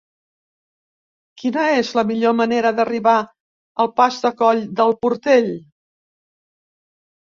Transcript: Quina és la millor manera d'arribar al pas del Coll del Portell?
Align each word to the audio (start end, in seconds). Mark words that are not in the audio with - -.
Quina 1.41 1.65
és 1.81 1.91
la 1.99 2.05
millor 2.13 2.35
manera 2.41 2.73
d'arribar 2.81 3.15
al 3.87 3.95
pas 4.03 4.21
del 4.27 4.37
Coll 4.43 4.67
del 4.83 4.99
Portell? 5.07 5.57